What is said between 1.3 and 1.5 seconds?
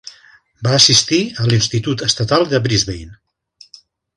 a